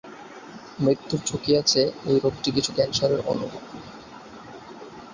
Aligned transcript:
মৃত্যুর 0.79 1.19
ঝুঁকি 1.27 1.51
আছে 1.57 1.81
এ 2.05 2.13
রোগটি 2.23 2.49
কিছু 2.51 2.71
ক্যান্সারের 2.75 3.21
অনুরূপ। 3.25 3.63